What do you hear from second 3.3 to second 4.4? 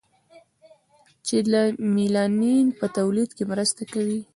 کې مرسته کوي.